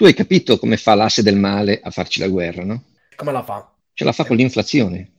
[0.00, 2.84] Tu hai capito come fa l'asse del male a farci la guerra, no?
[3.16, 3.70] Come la fa?
[3.92, 5.10] Ce la fa con l'inflazione.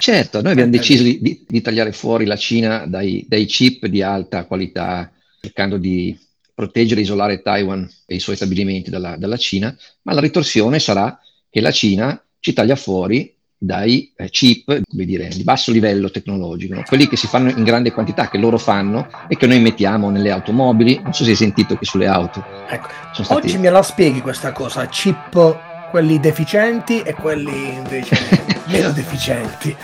[0.00, 4.02] Certo, noi abbiamo deciso di, di, di, tagliare fuori la Cina dai, dai, chip di
[4.02, 6.14] alta qualità, cercando di
[6.52, 11.18] proteggere e isolare Taiwan e i suoi stabilimenti dalla, dalla Cina, ma la ritorsione sarà
[11.48, 13.31] che la Cina ci taglia fuori
[13.62, 16.82] dai eh, chip come dire, di basso livello tecnologico, no?
[16.84, 20.32] quelli che si fanno in grande quantità, che loro fanno e che noi mettiamo nelle
[20.32, 21.00] automobili.
[21.00, 22.44] Non so se hai sentito che sulle auto.
[22.68, 23.32] Ecco, stati...
[23.32, 28.16] oggi me la spieghi questa cosa, chip quelli deficienti e quelli invece
[28.66, 29.76] meno deficienti.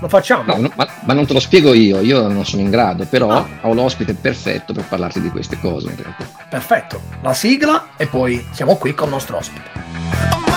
[0.00, 0.42] Lo facciamo?
[0.54, 3.30] No, no, ma, ma, non te lo spiego io, io non sono in grado, però
[3.30, 3.46] ah.
[3.60, 5.94] ho l'ospite perfetto per parlarti di queste cose.
[6.48, 10.49] Perfetto, la sigla e poi siamo qui con il nostro ospite.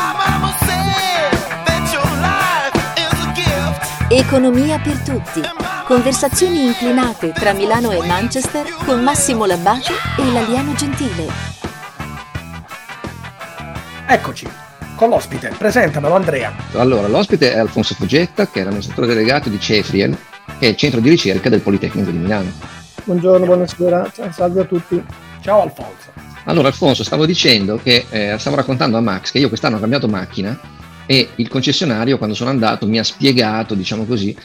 [4.15, 5.41] Economia per tutti.
[5.87, 11.25] Conversazioni inclinate tra Milano e Manchester con Massimo Labate e l'alieno gentile.
[14.07, 14.47] Eccoci,
[14.95, 15.51] con l'ospite.
[15.57, 16.53] Presentamelo Andrea.
[16.73, 20.15] Allora, l'ospite è Alfonso Foggetta, che è l'amministratore delegato di Cefrien,
[20.59, 22.51] che è il centro di ricerca del Politecnico di Milano.
[23.05, 25.03] Buongiorno, buonasera, salve a tutti.
[25.41, 26.11] Ciao Alfonso.
[26.43, 30.07] Allora Alfonso, stavo dicendo che eh, stavo raccontando a Max che io quest'anno ho cambiato
[30.07, 34.35] macchina e il concessionario quando sono andato mi ha spiegato, diciamo così,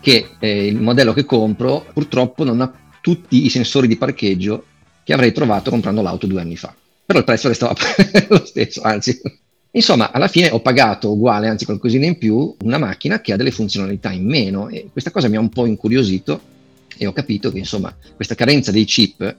[0.00, 4.64] che eh, il modello che compro purtroppo non ha tutti i sensori di parcheggio
[5.04, 6.74] che avrei trovato comprando l'auto due anni fa.
[7.04, 7.74] Però il prezzo restava
[8.28, 9.20] lo stesso, anzi
[9.70, 13.50] Insomma, alla fine ho pagato uguale, anzi qualcosina in più, una macchina che ha delle
[13.50, 16.40] funzionalità in meno e questa cosa mi ha un po' incuriosito
[16.96, 19.36] e ho capito che insomma questa carenza dei chip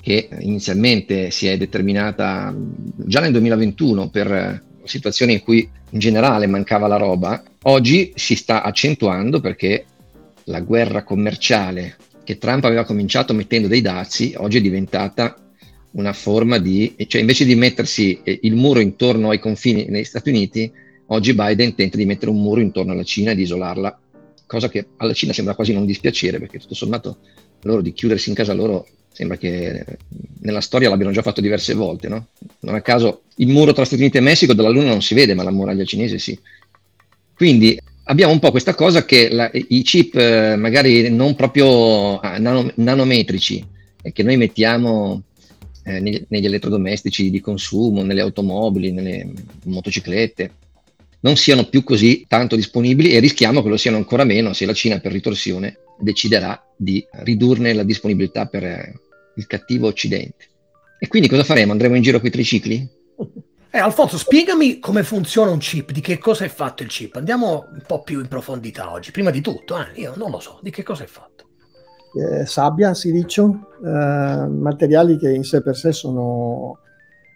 [0.00, 2.54] che inizialmente si è determinata
[2.96, 8.62] già nel 2021 per situazioni in cui in generale mancava la roba, oggi si sta
[8.62, 9.84] accentuando perché
[10.44, 15.34] la guerra commerciale che Trump aveva cominciato mettendo dei dazi oggi è diventata
[15.92, 20.28] una forma di, cioè invece di mettersi eh, il muro intorno ai confini negli Stati
[20.28, 20.70] Uniti,
[21.06, 23.98] oggi Biden tenta di mettere un muro intorno alla Cina e di isolarla,
[24.46, 27.18] cosa che alla Cina sembra quasi non dispiacere, perché tutto sommato
[27.62, 28.86] loro di chiudersi in casa loro
[29.18, 29.84] sembra che eh,
[30.42, 32.28] nella storia l'abbiano già fatto diverse volte, no?
[32.60, 35.34] Non a caso il muro tra Stati Uniti e Messico dalla Luna non si vede,
[35.34, 36.38] ma la muraglia cinese sì.
[37.34, 42.38] Quindi abbiamo un po' questa cosa che la, i chip eh, magari non proprio ah,
[42.38, 43.66] nano, nanometrici
[44.00, 45.22] e che noi mettiamo
[45.82, 49.32] eh, negli, negli, elettrodomestici di consumo, nelle automobili, nelle
[49.64, 50.52] motociclette,
[51.20, 54.74] non siano più così tanto disponibili e rischiamo che lo siano ancora meno se la
[54.74, 58.94] Cina per ritorsione deciderà di ridurne la disponibilità per eh,
[59.38, 60.46] il cattivo Occidente.
[60.98, 61.72] E quindi cosa faremo?
[61.72, 62.88] Andremo in giro con i tricicli?
[63.70, 67.16] Eh, Alfonso, spiegami come funziona un chip, di che cosa è fatto il chip.
[67.16, 69.10] Andiamo un po' più in profondità oggi.
[69.10, 71.38] Prima di tutto, eh, io non lo so, di che cosa è fatto?
[72.14, 76.78] eh, sabbia, silicio, eh, materiali che in sé per sé sono,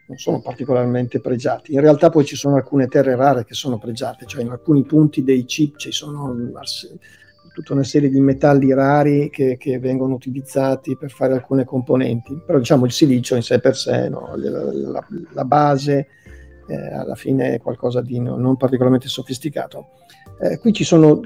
[0.06, 1.74] non sono particolarmente pregiati.
[1.74, 5.22] In realtà poi ci sono alcune terre rare che sono pregiate, cioè in alcuni punti
[5.22, 6.34] dei chip ci sono
[7.52, 12.58] tutta una serie di metalli rari che, che, vengono utilizzati per fare alcune componenti, però
[12.58, 14.32] diciamo il silicio in sé per sé, no?
[14.36, 16.06] la, la, la, base
[16.66, 19.88] eh, alla fine è qualcosa di no, non particolarmente sofisticato.
[20.40, 21.20] Eh, qui ci sono,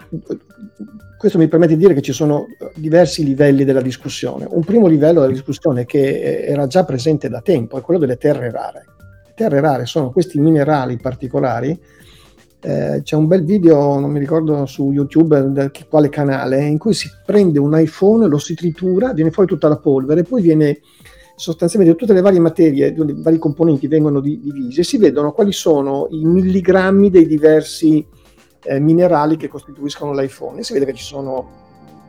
[1.16, 4.46] questo mi permette di dire che ci sono diversi livelli della discussione.
[4.48, 8.50] Un primo livello della discussione che era già presente da tempo è quello delle terre
[8.50, 8.84] rare.
[9.26, 11.78] Le terre rare sono questi minerali particolari.
[12.66, 16.94] Eh, c'è un bel video, non mi ricordo su YouTube da quale canale, in cui
[16.94, 20.80] si prende un iPhone, lo si tritura, viene fuori tutta la polvere, poi viene
[21.36, 26.08] sostanzialmente tutte le varie materie, i vari componenti vengono divisi e si vedono quali sono
[26.10, 28.04] i milligrammi dei diversi
[28.64, 30.58] eh, minerali che costituiscono l'iPhone.
[30.58, 31.48] E si vede che ci sono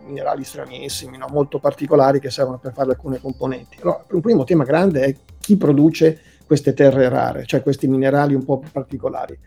[0.07, 1.27] minerali stranissimi, no?
[1.29, 3.77] molto particolari che servono per fare alcune componenti.
[3.81, 8.43] Allora, un primo tema grande è chi produce queste terre rare, cioè questi minerali un
[8.43, 9.37] po' particolari.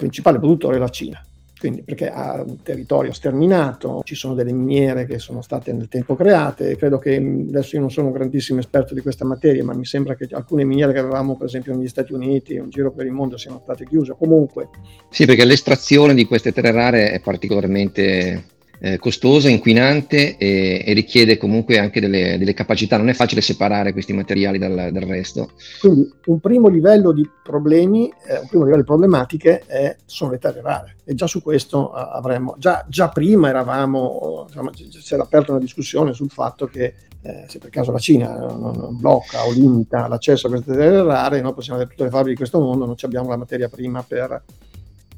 [0.00, 1.22] Principale produttore è la Cina
[1.60, 6.16] quindi perché ha un territorio sterminato, ci sono delle miniere che sono state nel tempo
[6.16, 9.84] create, credo che adesso io non sono un grandissimo esperto di questa materia, ma mi
[9.84, 13.12] sembra che alcune miniere che avevamo per esempio negli Stati Uniti, in giro per il
[13.12, 14.70] mondo, siano state chiuse comunque.
[15.10, 18.42] Sì, perché l'estrazione di queste terre rare è particolarmente
[18.82, 22.96] eh, costosa, inquinante e, e, richiede comunque anche delle, delle, capacità.
[22.96, 25.50] Non è facile separare questi materiali dal, dal, resto.
[25.80, 30.38] Quindi un primo livello di problemi, eh, un primo livello di problematiche è, sono le
[30.38, 35.24] terre rare e già su questo uh, avremmo, già, già, prima eravamo, insomma, si era
[35.24, 39.44] aperta una discussione sul fatto che eh, se per caso la Cina non, non blocca
[39.44, 42.60] o limita l'accesso a queste terre rare, noi possiamo avere tutte le fabbriche di questo
[42.60, 44.42] mondo, non abbiamo la materia prima per,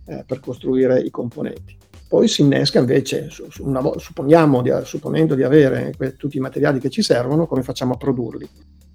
[0.06, 1.76] eh, per costruire i componenti
[2.12, 6.41] poi si innesca invece, su, su una, supponiamo di, supponendo di avere que- tutti i
[6.41, 8.47] materiali che ci servono, come facciamo a produrli.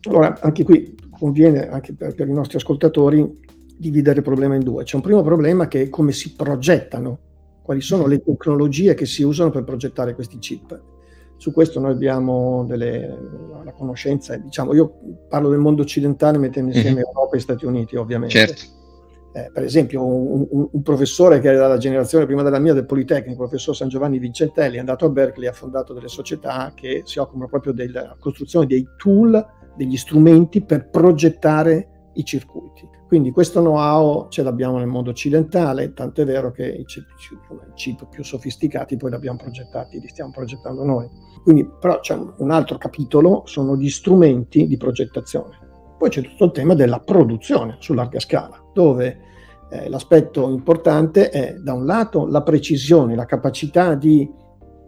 [0.03, 3.27] Allora, anche qui conviene anche per, per, i nostri ascoltatori
[3.75, 4.83] dividere il problema in due.
[4.83, 7.17] C'è un primo problema che è come si progettano,
[7.63, 10.79] quali sono le tecnologie che si usano per progettare questi chip.
[11.37, 13.17] Su questo noi abbiamo delle,
[13.63, 14.93] la conoscenza, diciamo, io
[15.27, 17.07] parlo del mondo occidentale mettendo insieme mm-hmm.
[17.07, 18.37] Europa e Stati Uniti ovviamente.
[18.37, 18.76] Certo
[19.37, 22.87] eh, per esempio un, un, un, professore che era della generazione prima della mia del
[22.87, 26.71] Politecnico, il professor San Giovanni Vincentelli, è andato a Berkeley e ha fondato delle società
[26.73, 29.45] che si occupano proprio della costruzione dei tool,
[29.75, 32.89] degli strumenti per progettare i circuiti.
[33.07, 37.05] Quindi questo know-how ce l'abbiamo nel mondo occidentale, tanto è vero che i chip,
[37.75, 41.07] chip più sofisticati poi li abbiamo progettati, li stiamo progettando noi.
[41.43, 45.66] Quindi però c'è un altro capitolo, sono gli strumenti di progettazione.
[45.97, 49.19] Poi c'è tutto il tema della produzione su larga scala, dove
[49.69, 54.29] eh, l'aspetto importante è da un lato la precisione, la capacità di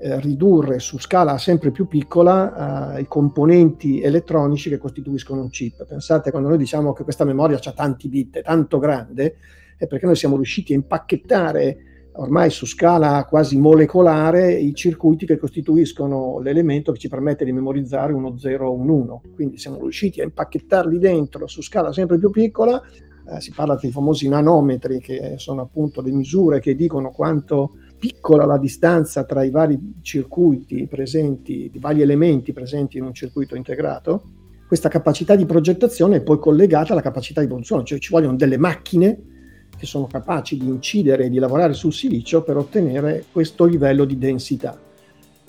[0.01, 5.85] eh, ridurre su scala sempre più piccola eh, i componenti elettronici che costituiscono un chip.
[5.85, 9.35] Pensate, quando noi diciamo che questa memoria ha tanti bit, è tanto grande,
[9.77, 11.77] è perché noi siamo riusciti a impacchettare
[12.19, 18.11] ormai su scala quasi molecolare i circuiti che costituiscono l'elemento che ci permette di memorizzare
[18.13, 19.21] uno 0 o un 1.
[19.33, 22.81] Quindi siamo riusciti a impacchettarli dentro su scala sempre più piccola.
[22.81, 28.45] Eh, si parla dei famosi nanometri, che sono appunto le misure che dicono quanto piccola
[28.45, 34.23] la distanza tra i vari circuiti presenti, i vari elementi presenti in un circuito integrato.
[34.67, 38.57] Questa capacità di progettazione è poi collegata alla capacità di produzione, cioè ci vogliono delle
[38.57, 39.37] macchine
[39.79, 44.17] che sono capaci di incidere e di lavorare sul silicio per ottenere questo livello di
[44.17, 44.77] densità.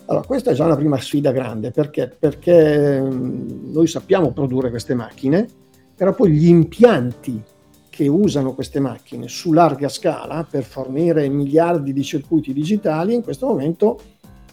[0.06, 5.47] Allora, questa è già una prima sfida grande perché, perché noi sappiamo produrre queste macchine,
[5.94, 7.43] però poi gli impianti
[7.91, 13.47] che usano queste macchine su larga scala per fornire miliardi di circuiti digitali in questo
[13.47, 14.00] momento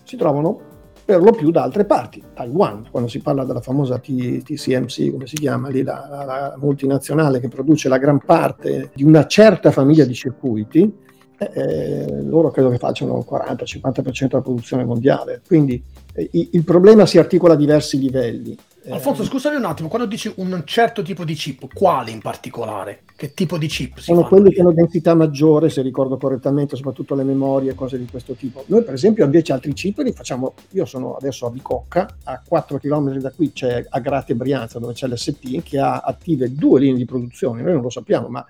[0.04, 0.67] si trovano
[1.08, 5.38] per lo più da altre parti, Taiwan, quando si parla della famosa TCMC, come si
[5.38, 10.04] chiama lì, la, la, la, multinazionale che produce la gran parte di una certa famiglia
[10.04, 10.94] di circuiti,
[11.38, 15.42] eh, eh loro credo che facciano il 40-50% della produzione mondiale.
[15.48, 15.82] Quindi
[16.14, 18.58] eh, il problema si articola a diversi livelli.
[18.90, 23.02] Alfonso, scusami un attimo, quando dici un certo tipo di chip, quale in particolare?
[23.16, 23.98] Che tipo di chip?
[23.98, 28.34] Sono quelli che hanno densità maggiore, se ricordo correttamente, soprattutto le memorie cose di questo
[28.34, 28.64] tipo.
[28.68, 30.54] Noi, per esempio, invece altri chip li facciamo.
[30.72, 35.08] Io sono adesso a Bicocca, a 4 km da qui c'è Agrate Brianza, dove c'è
[35.08, 37.62] l'ST, che ha attive due linee di produzione.
[37.62, 38.46] Noi non lo sappiamo, ma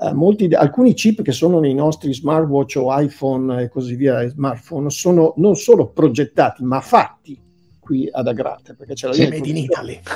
[0.00, 4.90] eh, molti, alcuni chip che sono nei nostri smartwatch o iPhone e così via, smartphone,
[4.90, 7.48] sono non solo progettati, ma fatti
[7.90, 10.00] qui ad Agrate, perché c'è la sì, Made in Italy.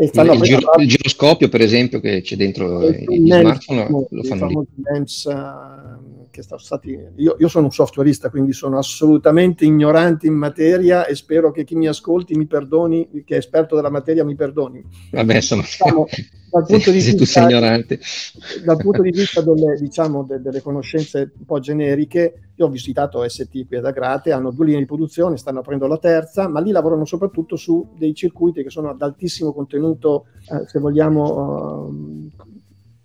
[0.00, 4.56] Il, il, giro, il, giroscopio, per esempio, che c'è dentro i, smartphone, lo fanno lì.
[4.82, 11.06] Lens, uh, che stati, io, io, sono un softwareista, quindi sono assolutamente ignorante in materia
[11.06, 14.84] e spero che chi mi ascolti mi perdoni, che è esperto della materia mi perdoni.
[15.10, 15.62] Vabbè, sono...
[15.62, 16.06] Diciamo,
[16.50, 17.98] dal punto di vista, ignorante.
[18.64, 23.26] Dal punto di vista delle, diciamo, de, delle conoscenze un po' generiche, io ho visitato
[23.28, 26.70] ST qui ad Agrate, hanno due linee di produzione, stanno aprendo la terza, ma lì
[26.70, 32.30] lavorano soprattutto su dei circuiti che sono ad altissimo contenuto, eh, se vogliamo, uh,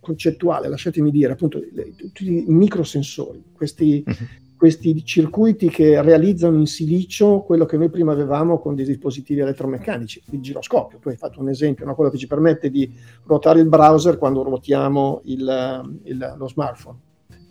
[0.04, 6.68] concettuale, lasciatemi dire, appunto, le, tutti i microsensori, questi, uh-huh questi circuiti che realizzano in
[6.68, 11.00] silicio quello che noi prima avevamo con dei dispositivi elettromeccanici, il giroscopio.
[11.00, 11.96] Tu hai fatto un esempio, no?
[11.96, 12.90] quello che ci permette di
[13.26, 16.98] ruotare il browser quando ruotiamo il, il, lo smartphone.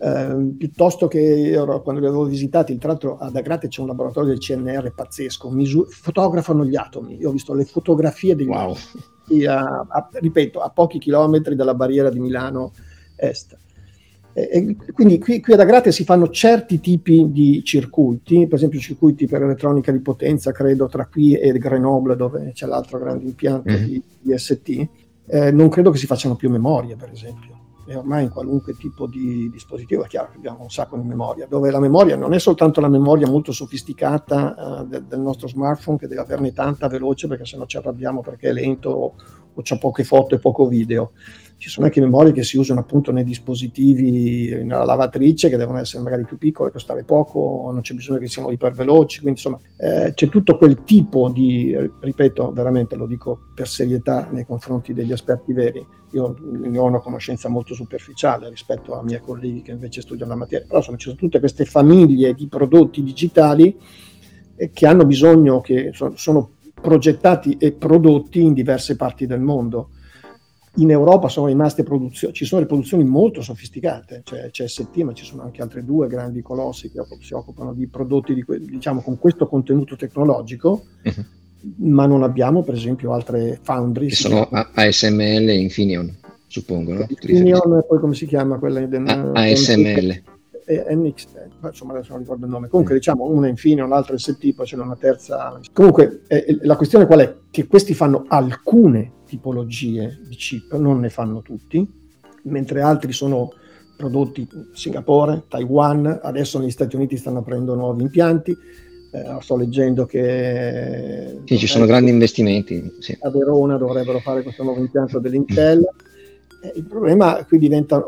[0.05, 1.55] Eh, piuttosto che
[1.85, 5.89] quando li avevo visitati, tra l'altro ad Agrate c'è un laboratorio del CNR pazzesco, misu-
[5.89, 7.19] fotografano gli atomi.
[7.21, 8.75] Io ho visto le fotografie degli wow.
[8.75, 12.73] atomi, a, a, ripeto, a pochi chilometri dalla barriera di Milano
[13.15, 13.57] Est.
[14.33, 19.27] E quindi qui, qui, ad Agrate si fanno certi tipi di circuiti, per esempio circuiti
[19.27, 23.85] per elettronica di potenza, credo tra qui e Grenoble dove c'è l'altro grande impianto mm.
[23.85, 24.89] di, di, ST,
[25.27, 27.62] eh, non credo che si facciano più memorie per esempio.
[27.85, 31.47] E ormai in qualunque tipo di dispositivo è chiaro che abbiamo un sacco di memoria,
[31.49, 35.99] dove la memoria non è soltanto la memoria molto sofisticata uh, de, del nostro smartphone
[35.99, 39.15] che deve averne tanta veloce perché sennò ci arrabbiamo perché è lento
[39.55, 41.13] o c'ha poche foto e poco video.
[41.57, 46.03] Ci sono anche memorie che si usano appunto nei dispositivi, nella lavatrice, che devono essere
[46.03, 50.29] magari più piccole, costare poco, non c'è bisogno che siano iperveloci, quindi insomma eh, c'è
[50.29, 55.87] tutto quel tipo di, ripeto, veramente lo dico per serietà nei confronti degli esperti veri,
[56.11, 60.39] io ne ho una conoscenza molto superficiale rispetto a miei colleghi che invece studiano la
[60.39, 63.79] materia, però insomma ci sono tutte queste famiglie di prodotti digitali
[64.57, 69.91] eh, che hanno bisogno, che so, sono progettati e prodotti in diverse parti del mondo
[70.77, 75.25] in Europa sono rimaste produzioni, ci sono produzioni molto sofisticate, cioè c'è ST ma ci
[75.25, 79.47] sono anche altre due grandi colossi che si occupano di prodotti di, diciamo, con questo
[79.47, 81.91] contenuto tecnologico, uh-huh.
[81.91, 84.09] ma non abbiamo per esempio altre foundry.
[84.09, 86.95] Che sono ASML e Infineon, suppongo.
[86.95, 87.07] No?
[87.07, 88.81] Infineon e poi come si chiama quella?
[88.81, 90.23] ASML.
[90.67, 91.27] NX,
[91.65, 94.97] insomma adesso non ricordo il nome, comunque diciamo una Infineon, l'altra ST, poi c'è una
[94.97, 95.61] terza.
[95.73, 97.37] Comunque eh, la questione qual è?
[97.51, 101.87] Che questi fanno alcune tipologie di chip, non ne fanno tutti,
[102.45, 103.53] mentre altri sono
[103.97, 110.07] prodotti in Singapore, Taiwan, adesso negli Stati Uniti stanno aprendo nuovi impianti, eh, sto leggendo
[110.07, 111.41] che...
[111.45, 112.97] Sì, ci sono grandi investimenti.
[112.99, 113.17] Sì.
[113.21, 115.85] A Verona dovrebbero fare questo nuovo impianto dell'Intel.
[116.63, 118.05] Eh, il problema qui diventa,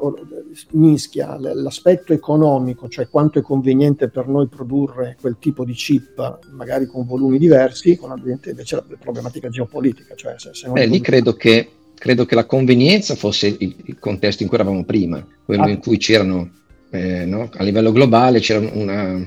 [0.70, 6.86] mischia l'aspetto economico, cioè quanto è conveniente per noi produrre quel tipo di chip, magari
[6.86, 10.14] con volumi diversi, con invece la problematica geopolitica.
[10.14, 14.42] Cioè se, se Beh, lì credo che credo che la convenienza fosse il, il contesto
[14.42, 15.70] in cui eravamo prima, quello ah.
[15.70, 16.50] in cui c'erano
[16.90, 17.48] eh, no?
[17.52, 19.20] a livello globale c'era una,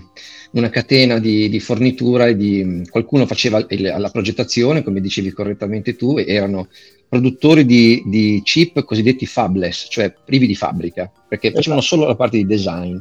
[0.52, 5.96] una catena di, di, fornitura e di, qualcuno faceva il, la progettazione, come dicevi correttamente
[5.96, 6.68] tu, erano
[7.08, 12.38] produttori di, di, chip cosiddetti fabless, cioè privi di fabbrica, perché facevano solo la parte
[12.38, 12.98] di design.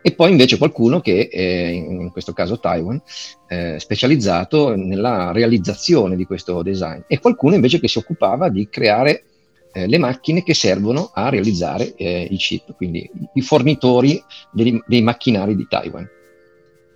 [0.00, 3.00] E poi invece qualcuno che, eh, in questo caso Taiwan,
[3.48, 9.24] eh, specializzato nella realizzazione di questo design e qualcuno invece che si occupava di creare
[9.72, 15.02] eh, le macchine che servono a realizzare eh, i chip, quindi i fornitori dei, dei,
[15.02, 16.08] macchinari di Taiwan.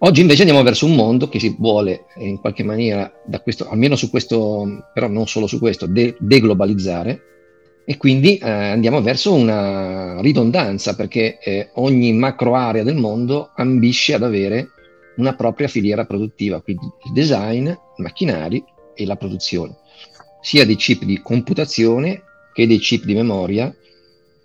[0.04, 3.94] Oggi invece andiamo verso un mondo che si vuole eh, in qualche maniera, questo, almeno
[3.94, 7.22] su questo, però non solo su questo, de- deglobalizzare.
[7.84, 14.14] E quindi eh, andiamo verso una ridondanza perché eh, ogni macro area del mondo ambisce
[14.14, 14.70] ad avere
[15.18, 19.76] una propria filiera produttiva, quindi il design, i macchinari e la produzione,
[20.40, 23.72] sia dei chip di computazione che dei chip di memoria,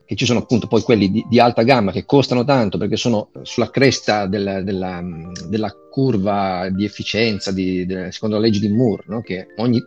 [0.07, 3.27] che ci sono appunto poi quelli di, di alta gamma che costano tanto perché sono
[3.41, 5.03] sulla cresta della, della,
[5.49, 9.21] della curva di efficienza, di, de, secondo la legge di Moore, no?
[9.21, 9.83] che ogni,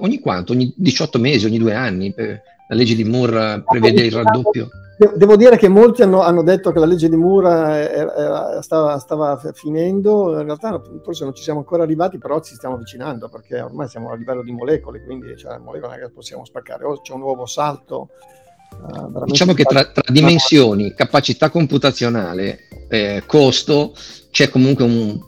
[0.00, 4.12] ogni quanto, ogni 18 mesi, ogni due anni, per, la legge di Moore prevede il
[4.12, 4.68] raddoppio.
[5.14, 8.98] Devo dire che molti hanno, hanno detto che la legge di Moore era, era, stava,
[8.98, 13.60] stava, finendo, in realtà forse non ci siamo ancora arrivati, però ci stiamo avvicinando perché
[13.60, 17.20] ormai siamo a livello di molecole, quindi cioè, molecole che possiamo spaccare, o c'è un
[17.20, 18.08] nuovo salto.
[18.82, 23.94] Uh, diciamo che tra, tra, dimensioni, capacità computazionale, eh, costo,
[24.30, 25.18] c'è comunque un,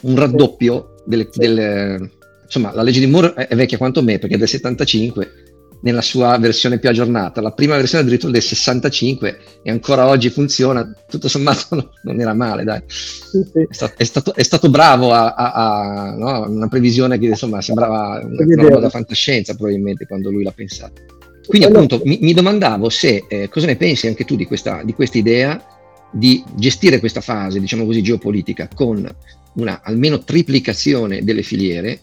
[0.00, 2.10] un raddoppio delle, delle,
[2.44, 5.44] insomma la legge di Moore è vecchia quanto me perché è del 75
[5.84, 7.40] nella sua versione più aggiornata.
[7.40, 12.64] La prima versione addirittura del 65 e ancora oggi funziona, tutto sommato non era male,
[12.64, 12.82] dai.
[12.86, 13.66] Sì, sì.
[13.68, 16.48] È, stato, è, stato, è, stato, bravo a, a, a no?
[16.48, 21.00] una previsione che insomma sembrava una roba da fantascienza probabilmente quando lui l'ha pensata.
[21.46, 24.92] Quindi appunto mi, mi domandavo se eh, cosa ne pensi anche tu di questa, di
[24.94, 25.62] questa idea
[26.10, 29.08] di gestire questa fase, diciamo così, geopolitica con
[29.54, 32.00] una almeno triplicazione delle filiere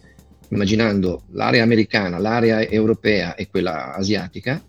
[0.50, 4.62] immaginando l'area americana, l'area europea e quella asiatica,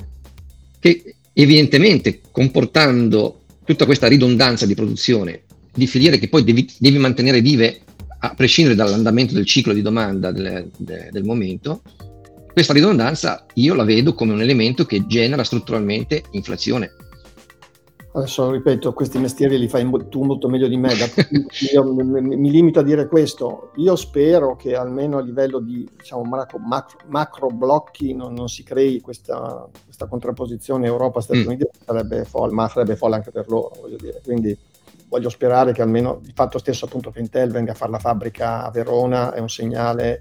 [0.79, 5.43] che evidentemente comportando tutta questa ridondanza di produzione
[5.75, 7.81] di filiere che poi devi, devi mantenere vive
[8.21, 11.83] a prescindere dall'andamento del ciclo di domanda del, de, del momento,
[12.53, 16.93] questa ridondanza io la vedo come un elemento che genera strutturalmente inflazione
[18.15, 20.93] Adesso ripeto, questi mestieri li fai tu molto meglio di me,
[21.73, 26.59] io mi, limito a dire questo, io spero che almeno a livello di diciamo, macro,
[26.59, 31.47] macro, macro blocchi non, non, si crei questa, questa contrapposizione Europa-Stati mm.
[31.47, 34.21] Uniti, sarebbe folle, ma sarebbe folle anche per loro, voglio dire.
[34.23, 34.59] Quindi
[35.09, 38.65] voglio sperare che almeno il fatto stesso appunto che Intel venga a fare la fabbrica
[38.65, 40.21] a Verona è un segnale,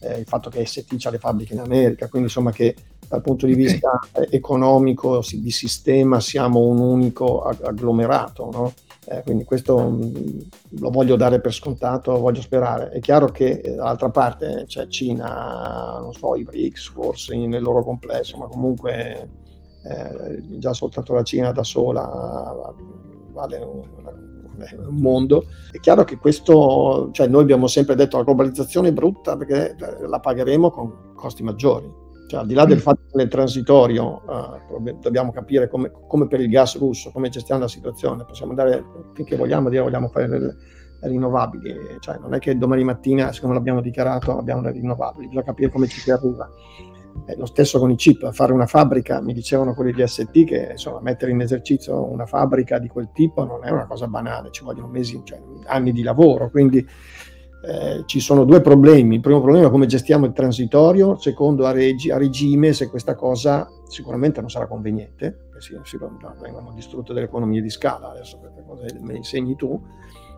[0.00, 2.74] eh, il fatto che ST ha le fabbriche in America, quindi insomma che
[3.08, 4.28] dal punto di vista okay.
[4.30, 8.50] economico, di sistema, siamo un unico agglomerato.
[8.52, 8.72] No?
[9.06, 10.40] Eh, quindi questo mh, mm,
[10.78, 12.90] lo voglio dare per scontato, voglio sperare.
[12.90, 17.82] È chiaro che eh, dall'altra parte c'è Cina, non so, i BRICS forse nel loro
[17.82, 19.28] complesso, ma comunque
[19.82, 22.72] eh, già soltanto la Cina da sola
[23.32, 23.58] vale
[24.76, 25.46] un, un mondo.
[25.70, 30.06] È chiaro che questo, cioè noi abbiamo sempre detto la globalizzazione è brutta perché eh,
[30.06, 32.08] la pagheremo con costi maggiori.
[32.28, 32.80] Cioè, al di là del mm.
[32.80, 37.62] fatto che nel transitorio uh, dobbiamo capire come, come, per il gas russo, come gestiamo
[37.62, 40.56] la situazione, possiamo andare finché vogliamo dire vogliamo fare le,
[41.00, 45.70] rinnovabili, cioè, non è che domani mattina, siccome l'abbiamo dichiarato, abbiamo le rinnovabili, bisogna capire
[45.70, 46.48] come ci si arriva.
[47.26, 50.68] Eh, lo stesso con i chip, fare una fabbrica, mi dicevano quelli di ST che
[50.72, 54.64] insomma, mettere in esercizio una fabbrica di quel tipo non è una cosa banale, ci
[54.64, 56.86] vogliono mesi, cioè, anni di lavoro, quindi
[57.62, 59.16] eh, ci sono due problemi.
[59.16, 63.14] Il primo problema è come gestiamo il transitorio, secondo a, regi- a regime se questa
[63.14, 65.78] cosa sicuramente non sarà conveniente, si,
[66.40, 69.78] vengono distrutte delle economie di scala, adesso queste cose me le insegni tu,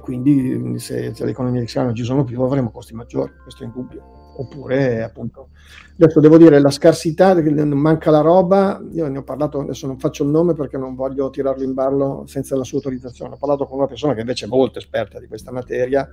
[0.02, 3.62] quindi se, se le economie di scala non ci sono più avremo costi maggiori, questo
[3.62, 4.21] è indubbio.
[4.34, 5.48] Oppure appunto
[5.94, 7.34] adesso devo dire la scarsità
[7.74, 11.30] manca la roba io ne ho parlato adesso non faccio il nome perché non voglio
[11.30, 14.48] tirarlo in ballo senza la sua autorizzazione ho parlato con una persona che invece è
[14.48, 16.08] molto esperta di questa materia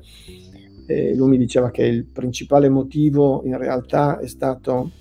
[0.85, 4.91] e lui mi diceva che il principale motivo in realtà è stato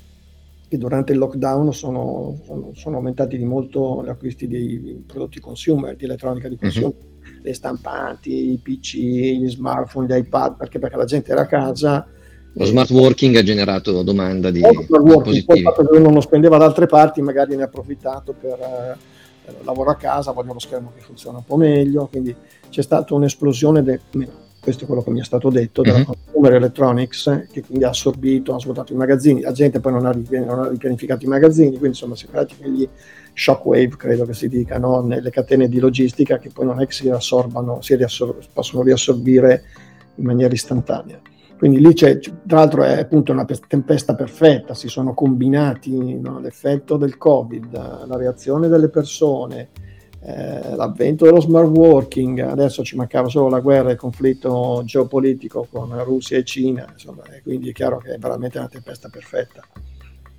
[0.69, 5.97] che durante il lockdown sono, sono, sono aumentati di molto gli acquisti di prodotti consumer,
[5.97, 6.61] di elettronica di mhm.
[6.61, 7.43] consumo, mm-hmm.
[7.43, 12.07] le stampanti, i PC, gli smartphone, gli iPad, perché, perché la gente era a casa.
[12.55, 15.45] Lo smart working ha generato domanda di dispositivi.
[15.45, 18.59] Poi il fatto che uno non spendeva da altre parti, magari ne ha approfittato per
[18.59, 22.35] eh, lavoro a casa, voglio lo schermo che funziona un po' meglio, quindi
[22.69, 24.01] c'è stata un'esplosione de-
[24.61, 26.05] questo è quello che mi è stato detto, della uh-huh.
[26.05, 30.13] Consumer Electronics, che quindi ha assorbito, ha svuotato i magazzini, la gente poi non ha,
[30.13, 32.87] non ha ripianificato i magazzini, quindi insomma si tratta degli
[33.33, 35.01] shockwave, credo che si dica, no?
[35.01, 39.63] nelle catene di logistica che poi non è che si riassorbano, si riassor- possono riassorbire
[40.17, 41.19] in maniera istantanea.
[41.59, 46.39] Quindi lì c'è, tra l'altro è appunto una tempesta perfetta, si sono combinati no?
[46.39, 49.71] l'effetto del Covid, la reazione delle persone,
[50.21, 55.67] eh, l'avvento dello smart working, adesso ci mancava solo la guerra e il conflitto geopolitico
[55.69, 59.61] con Russia e Cina, insomma, quindi è chiaro che è veramente una tempesta perfetta.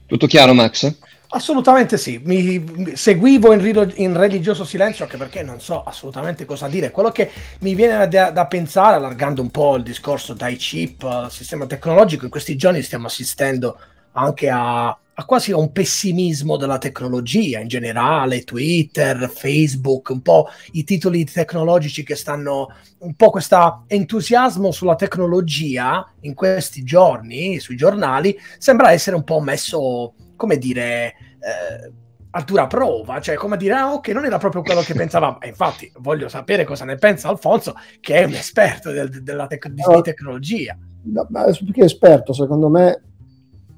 [0.05, 0.97] Tutto chiaro Max?
[1.31, 6.89] Assolutamente sì, mi seguivo in, in, religioso silenzio anche perché non so assolutamente cosa dire.
[6.89, 11.31] Quello che mi viene da, da, pensare, allargando un po' il discorso dai chip al
[11.31, 13.79] sistema tecnologico, in questi giorni stiamo assistendo
[14.13, 20.85] anche a a quasi un pessimismo della tecnologia in generale, Twitter, Facebook, un po' i
[20.85, 22.69] titoli tecnologici che stanno,
[22.99, 29.41] un po' questo entusiasmo sulla tecnologia in questi giorni sui giornali sembra essere un po'
[29.41, 31.91] messo, come dire, eh,
[32.31, 35.41] a dura prova, cioè come dire, ah, ok, non era proprio quello che pensavamo.
[35.41, 39.67] E infatti voglio sapere cosa ne pensa Alfonso, che è un esperto del, della tec-
[39.67, 40.77] di, tecnologia.
[41.03, 43.03] No, ma più che esperto, secondo me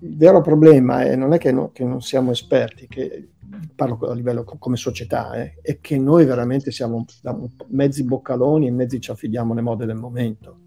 [0.01, 3.29] il vero problema è, non è che, no, che, non siamo esperti, che
[3.73, 7.03] parlo a livello come società, eh, è che noi veramente siamo
[7.69, 10.57] mezzi boccaloni e mezzi ci affidiamo alle mode del momento.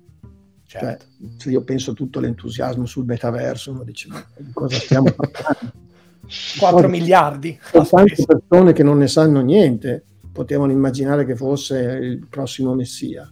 [0.74, 1.04] Cioè, certo.
[1.18, 5.82] Cioè, se io penso tutto l'entusiasmo sul metaverso, uno dice, ma di cosa stiamo parlando?
[6.58, 7.58] 4 miliardi.
[7.70, 13.30] Tante persone che non ne sanno niente potevano immaginare che fosse il prossimo messia.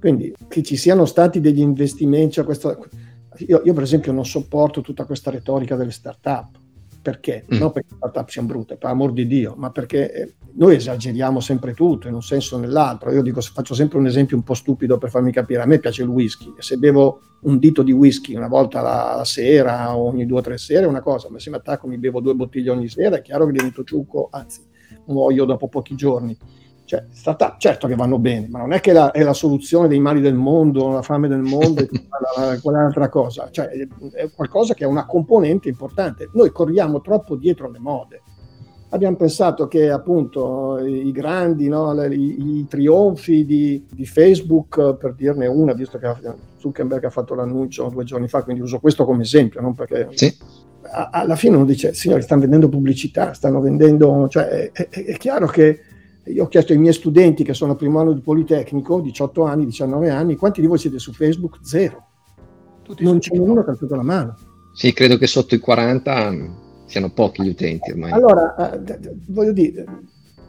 [0.00, 2.76] Quindi che ci siano stati degli investimenti, cioè questa,
[3.36, 6.58] io, io, per esempio non sopporto tutta questa retorica delle start-up.
[7.02, 7.44] Perché?
[7.52, 7.58] Mm.
[7.58, 11.40] Non perché le start-up siano brutte, per amor di Dio, ma perché eh, noi esageriamo
[11.40, 13.10] sempre tutto in un senso o nell'altro.
[13.10, 15.62] Io dico, faccio sempre un esempio un po' stupido per farmi capire.
[15.62, 19.96] A me piace il whisky se bevo un dito di whisky una volta la sera
[19.96, 22.20] o ogni due o tre sere è una cosa, ma se mi attacco mi bevo
[22.20, 24.64] due bottiglie ogni sera è chiaro che divento ciucco, anzi
[25.06, 26.36] muoio dopo pochi giorni.
[26.92, 29.98] Cioè, stata, certo che vanno bene, ma non è che la, è la soluzione dei
[29.98, 31.88] mali del mondo, la fame del mondo e
[32.60, 33.48] quell'altra cosa.
[33.50, 33.70] Cioè,
[34.12, 36.28] è qualcosa che è una componente importante.
[36.34, 38.20] Noi corriamo troppo dietro le mode.
[38.90, 45.46] Abbiamo pensato che appunto i grandi, no, i, i, trionfi di, di, Facebook, per dirne
[45.46, 46.14] una, visto che
[46.58, 50.30] Zuckerberg ha fatto l'annuncio due giorni fa, quindi uso questo come esempio, non perché sì.
[51.10, 55.46] alla fine uno dice, signori, stanno vendendo pubblicità, stanno vendendo, cioè è, è, è chiaro
[55.46, 55.84] che
[56.24, 60.10] io ho chiesto ai miei studenti che sono primo anno di Politecnico, 18 anni, 19
[60.10, 61.58] anni, quanti di voi siete su Facebook?
[61.62, 62.06] Zero.
[62.82, 64.36] Tutti non c'è nessuno che ha alzato la mano.
[64.72, 66.34] Sì, credo che sotto i 40
[66.86, 68.12] siano pochi gli utenti ormai.
[68.12, 69.84] Allora, eh, voglio dire,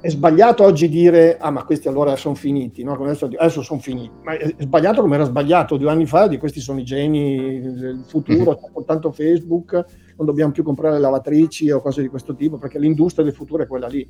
[0.03, 2.91] è sbagliato oggi dire, ah ma questi allora sono finiti, no?
[2.93, 6.59] adesso, adesso sono finiti, ma è sbagliato come era sbagliato due anni fa, di questi
[6.59, 8.73] sono i geni del futuro, mm-hmm.
[8.73, 9.71] soltanto Facebook,
[10.17, 13.67] non dobbiamo più comprare lavatrici o cose di questo tipo, perché l'industria del futuro è
[13.67, 14.05] quella lì.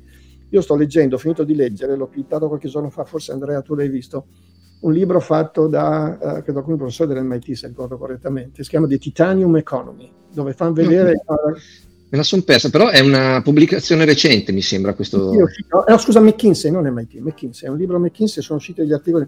[0.50, 3.74] Io sto leggendo, ho finito di leggere, l'ho cliccato qualche giorno fa, forse Andrea tu
[3.74, 4.26] l'hai visto,
[4.80, 8.98] un libro fatto da, uh, credo alcuni professori dell'MIT, se ricordo correttamente, si chiama The
[8.98, 11.10] Titanium Economy, dove fanno vedere...
[11.10, 11.54] Mm-hmm.
[12.10, 15.30] Me la sono persa, però è una pubblicazione recente, mi sembra questo.
[15.30, 19.26] Uscito, eh, scusa, McKinsey, non MIT, McKinsey, è un libro McKinsey, sono usciti degli articoli.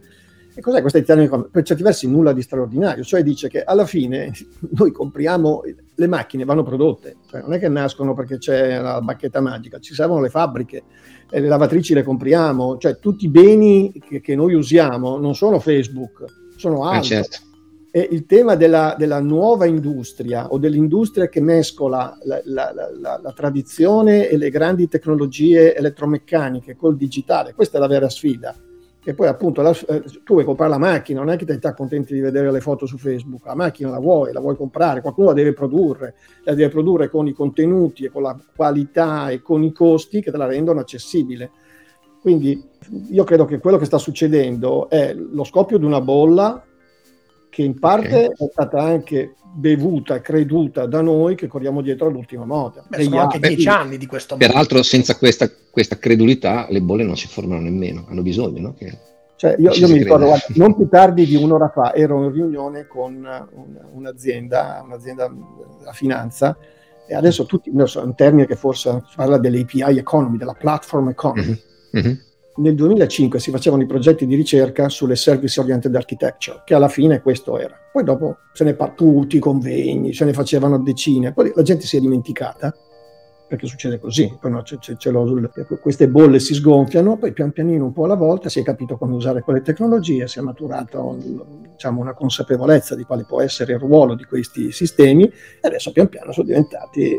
[0.59, 4.33] E cos'è questa Italian Per certi versi nulla di straordinario, cioè dice che alla fine
[4.73, 5.63] noi compriamo,
[5.95, 9.93] le macchine vanno prodotte, cioè non è che nascono perché c'è la bacchetta magica, ci
[9.93, 10.85] servono le fabbriche,
[11.29, 15.59] e le lavatrici le compriamo, cioè tutti i beni che, che noi usiamo non sono
[15.59, 16.25] Facebook,
[16.57, 17.17] sono altri.
[17.17, 17.45] Eh certo
[17.97, 23.33] è il tema della, della, nuova industria o dell'industria che mescola la, la, la, la,
[23.33, 27.55] tradizione e le grandi tecnologie elettromeccaniche col digitale.
[27.55, 28.55] Questa è la vera sfida.
[29.09, 32.19] E poi appunto eh, tu vuoi comprare la macchina, non è che ti accontenti di
[32.19, 35.53] vedere le foto su Facebook, la macchina la vuoi, la vuoi comprare, qualcuno la deve
[35.53, 40.21] produrre, la deve produrre con i contenuti e con la qualità e con i costi
[40.21, 41.53] che te la rendono accessibile.
[42.21, 42.61] Quindi
[43.13, 46.61] io credo che quello che sta succedendo è lo scoppio di una bolla
[47.57, 48.47] che in parte okay.
[48.47, 52.85] è stata anche bevuta, creduta da noi che corriamo dietro all'ultima moda.
[52.87, 54.37] Beh, sono anche dieci anni di questo.
[54.37, 58.75] Peraltro senza questa, questa, credulità le bolle non si formano nemmeno, hanno bisogno, no?
[58.75, 58.99] Che
[59.37, 62.87] cioè, io, io mi ricordo, guarda, non più tardi di un'ora fa ero in riunione
[62.87, 65.33] con un, un'azienda, un'azienda
[65.79, 66.59] della finanza
[67.09, 71.59] e adesso tutti, so, è un termine che forse parla dell'API economy, della platform economy.
[71.97, 72.15] Mm-hmm.
[72.57, 77.21] Nel 2005 si facevano i progetti di ricerca sulle service oriented architecture, che alla fine
[77.21, 77.77] questo era.
[77.93, 81.85] Poi dopo se ne par tutti i convegni, se ne facevano decine, poi la gente
[81.85, 82.75] si è dimenticata
[83.49, 87.93] perché succede così, no, c'è, c'è lo, queste bolle si sgonfiano, poi pian pianino un
[87.93, 91.01] po' alla volta si è capito come usare quelle tecnologie, si è maturata
[91.71, 96.09] diciamo, una consapevolezza di quale può essere il ruolo di questi sistemi e adesso pian
[96.09, 97.17] piano sono diventati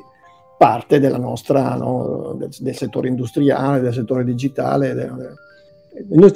[0.58, 4.93] parte della nostra, no, del, del, settore industriale, del settore digitale.
[4.93, 5.36] Del,
[6.10, 6.32] noi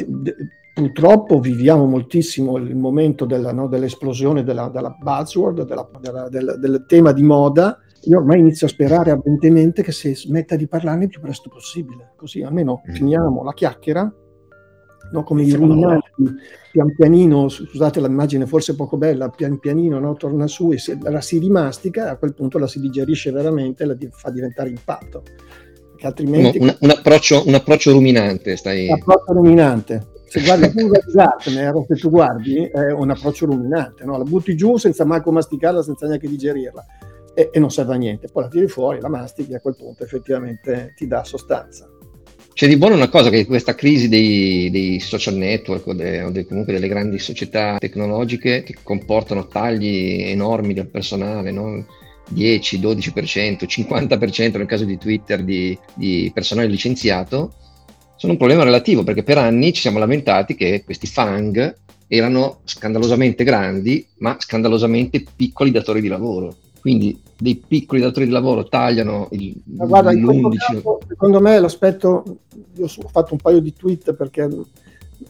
[0.73, 7.11] purtroppo viviamo moltissimo il momento della, no, dell'esplosione della, della buzzword, della, del, del tema
[7.11, 11.19] di moda, io ormai inizio a sperare ardentemente che si smetta di parlarne il più
[11.19, 12.93] presto possibile, così almeno mm.
[12.93, 14.11] finiamo la chiacchiera,
[15.11, 15.23] no?
[15.23, 16.00] come i ruminanti,
[16.71, 20.13] pian pianino, scusate l'immagine forse poco bella, pian pianino no?
[20.15, 23.85] torna su e si, la si rimastica, a quel punto la si digerisce veramente e
[23.87, 25.23] la di, fa diventare impatto.
[25.89, 26.57] Perché altrimenti...
[26.59, 28.87] Un, un, approccio, un approccio ruminante, stai...
[28.87, 30.07] Un approccio ruminante.
[30.27, 34.17] Se guardi di Gartner, se tu guardi, è un approccio ruminante, no?
[34.17, 36.85] la butti giù senza manco masticarla, senza neanche digerirla
[37.33, 38.29] e, e, non serve a niente.
[38.31, 41.89] Poi la tiri fuori, la mastichi e a quel punto effettivamente ti dà sostanza.
[42.53, 46.31] C'è di buono una cosa che questa crisi dei, dei social network o, de, o
[46.31, 51.85] de, comunque delle grandi società tecnologiche che comportano tagli enormi del personale, no?
[52.29, 57.53] 10, 12%, 50% nel caso di Twitter di, di personale licenziato,
[58.15, 61.75] sono un problema relativo perché per anni ci siamo lamentati che questi fang
[62.07, 68.67] erano scandalosamente grandi ma scandalosamente piccoli datori di lavoro quindi dei piccoli datori di lavoro
[68.67, 70.57] tagliano il, Ma guarda, l'11.
[70.57, 72.23] Caso, secondo me l'aspetto,
[72.75, 74.49] io ho fatto un paio di tweet perché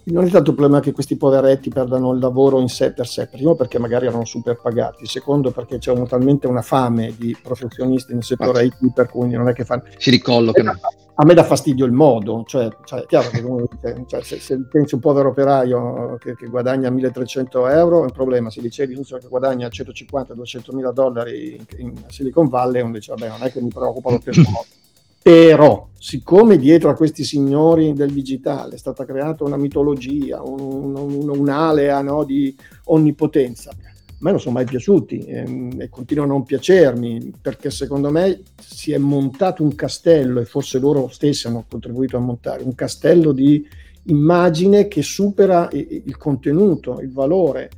[0.06, 3.28] non è tanto il problema che questi poveretti perdano il lavoro in sé per sé,
[3.28, 8.24] primo perché magari erano super pagati, secondo perché c'è talmente una fame di professionisti nel
[8.24, 9.84] settore IT per cui non è che fanno...
[9.98, 10.80] Si ricollocano.
[11.16, 14.60] A me dà fastidio il modo, cioè, cioè è chiaro che dice, cioè, se, se,
[14.68, 19.04] pensi un povero operaio che, che, guadagna 1300 euro è un problema, se dicevi un
[19.04, 23.62] che guadagna 150-200 mila dollari in, in, Silicon Valley, uno dice vabbè non è che
[23.62, 24.81] mi preoccupa lo stesso modo
[25.22, 31.30] però, siccome dietro a questi signori del digitale è stata creata una mitologia, un, un,
[31.30, 32.56] un'alea no, di
[32.86, 33.76] onnipotenza, a
[34.18, 38.94] me non sono mai piaciuti ehm, e continuano a non piacermi perché secondo me si
[38.94, 43.64] è montato un castello e forse loro stessi hanno contribuito a montare un castello di
[44.06, 47.70] immagine che supera il contenuto, il valore.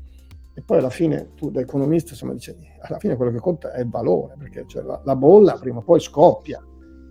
[0.53, 3.82] E poi alla fine tu da economista insomma dici alla fine quello che conta è
[3.82, 6.63] il valore perché cioè, la, la bolla prima o poi scoppia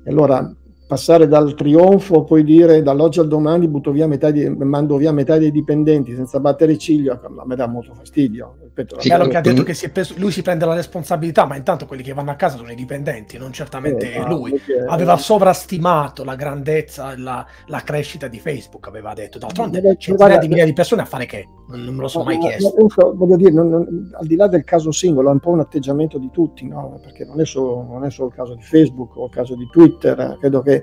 [0.04, 0.54] e allora
[0.92, 6.14] passare dal trionfo, poi dire dall'oggi al domani via di, mando via metà dei dipendenti
[6.14, 8.56] senza battere ciglio, a me dà molto fastidio.
[8.60, 11.56] Ripeto, sì, bello che ha detto che si preso, lui si prende la responsabilità, ma
[11.56, 14.50] intanto quelli che vanno a casa sono i dipendenti, non certamente eh, lui.
[14.50, 19.38] Perché, aveva sovrastimato la grandezza, la, la, crescita di Facebook, aveva detto.
[19.38, 21.48] D'altronde centinaia di migliaia di persone a fare che?
[21.68, 22.70] Non, non me lo sono mai chiesto.
[22.74, 25.60] Penso, voglio dire, non, non, al di là del caso singolo, è un po' un
[25.60, 27.00] atteggiamento di tutti, no?
[27.02, 29.66] perché non è, solo, non è solo il caso di Facebook o il caso di
[29.70, 30.81] Twitter, credo che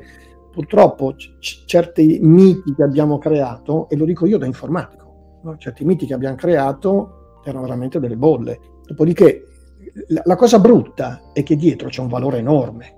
[0.51, 5.57] purtroppo c- certi miti che abbiamo creato, e lo dico io da informatico, no?
[5.57, 8.59] certi miti che abbiamo creato erano veramente delle bolle.
[8.85, 9.43] Dopodiché
[10.07, 12.95] la, la, cosa brutta è che dietro c'è un valore enorme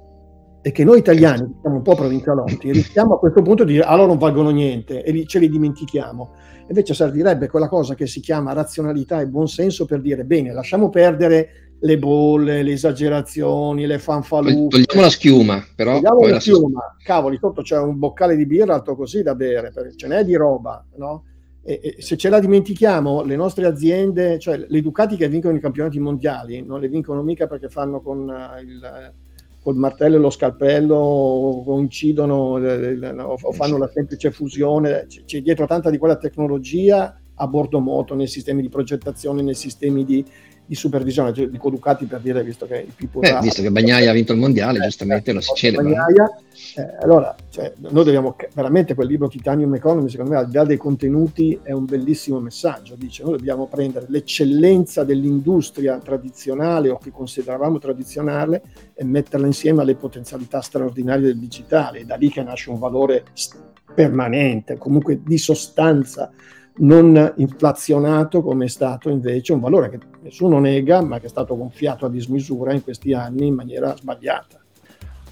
[0.62, 4.08] e che noi italiani, siamo un po' provincialotti, rischiamo a questo punto di dire allora
[4.08, 6.34] non valgono niente e ce li dimentichiamo.
[6.68, 11.71] Invece servirebbe quella cosa che si chiama razionalità e buonsenso per dire bene, lasciamo perdere
[11.84, 14.84] le bolle, le esagerazioni, le fanfaluffe.
[14.84, 15.94] Togliamo la schiuma, però.
[15.94, 16.80] Togliamo la schiuma.
[16.80, 16.96] La...
[17.04, 20.36] Cavoli, sotto c'è un boccale di birra alto così da bere, perché ce n'è di
[20.36, 21.26] roba, no?
[21.64, 25.60] E, e se ce la dimentichiamo, le nostre aziende, cioè le Ducati che vincono i
[25.60, 29.14] campionati mondiali, non le vincono mica perché fanno con uh, il
[29.62, 35.68] col martello e lo scalpello o coincidono eh, o fanno la semplice fusione, c'è dietro
[35.68, 40.26] tanta di quella tecnologia a bordo moto, nei sistemi di progettazione, nei sistemi di,
[40.72, 43.20] di supervisione, cioè, dico Ducati per dire, visto che il Pippo...
[43.22, 45.84] Eh, visto che Bagnaia ha vinto il mondiale, eh, giustamente lo si celebra.
[45.84, 46.34] Bagnaia,
[46.78, 50.64] eh, allora, cioè, noi dobbiamo, veramente quel libro Titanium Economy, secondo me, al di là
[50.64, 52.96] dei contenuti, è un bellissimo messaggio.
[52.96, 58.62] Dice, noi dobbiamo prendere l'eccellenza dell'industria tradizionale o che consideravamo tradizionale
[58.94, 62.00] e metterla insieme alle potenzialità straordinarie del digitale.
[62.00, 63.26] È da lì che nasce un valore
[63.94, 66.32] permanente, comunque di sostanza
[66.78, 71.56] non inflazionato come è stato invece un valore che nessuno nega, ma che è stato
[71.58, 74.60] gonfiato a dismisura in questi anni in maniera sbagliata.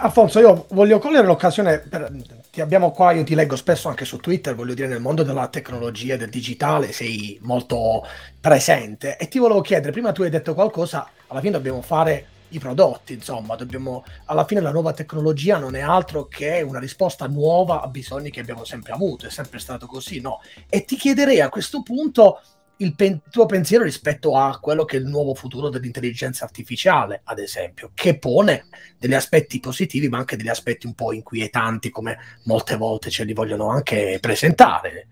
[0.02, 2.10] Alfonso, io voglio cogliere l'occasione, per,
[2.50, 5.50] ti abbiamo qua, io ti leggo spesso anche su Twitter, voglio dire nel mondo della
[5.50, 8.06] tecnologia e del digitale sei molto
[8.40, 12.60] presente e ti volevo chiedere, prima tu hai detto qualcosa, alla fine dobbiamo fare i
[12.60, 17.82] prodotti, insomma, dobbiamo, alla fine la nuova tecnologia non è altro che una risposta nuova
[17.82, 20.40] a bisogni che abbiamo sempre avuto, è sempre stato così, no?
[20.70, 22.40] E ti chiederei a questo punto
[22.82, 27.40] il pen- tuo pensiero rispetto a quello che è il nuovo futuro dell'intelligenza artificiale, ad
[27.40, 28.66] esempio, che pone
[28.98, 33.34] degli aspetti positivi ma anche degli aspetti un po' inquietanti come molte volte ce li
[33.34, 35.08] vogliono anche presentare.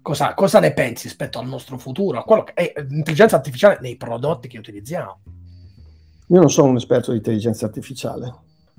[0.00, 3.96] Cosa, cosa ne pensi rispetto al nostro futuro, a quello che è l'intelligenza artificiale nei
[3.96, 5.20] prodotti che utilizziamo?
[6.28, 8.34] Io non sono un esperto di intelligenza artificiale,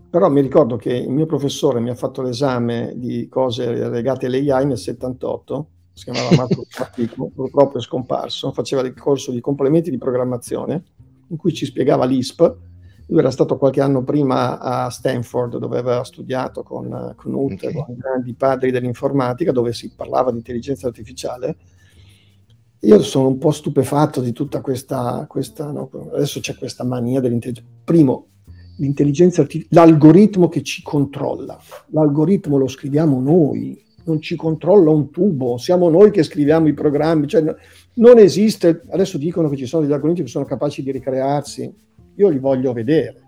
[0.10, 4.66] però mi ricordo che il mio professore mi ha fatto l'esame di cose legate all'AI
[4.66, 9.98] nel 78, si chiamava Marco Fatico, purtroppo è scomparso, faceva il corso di complementi di
[9.98, 10.84] programmazione
[11.30, 12.56] in cui ci spiegava l'ISP.
[13.08, 17.74] Lui era stato qualche anno prima a Stanford dove aveva studiato con Knut, okay.
[17.74, 21.56] con i grandi padri dell'informatica, dove si parlava di intelligenza artificiale
[22.86, 25.90] io sono un po' stupefatto di tutta questa, questa no?
[26.14, 27.70] adesso c'è questa mania dell'intelligenza.
[27.84, 28.28] Primo,
[28.78, 35.58] l'intelligenza artificiale, l'algoritmo che ci controlla, l'algoritmo lo scriviamo noi, non ci controlla un tubo,
[35.58, 37.44] siamo noi che scriviamo i programmi, cioè,
[37.96, 41.74] non esiste, adesso dicono che ci sono degli algoritmi che sono capaci di ricrearsi,
[42.16, 43.26] io li voglio vedere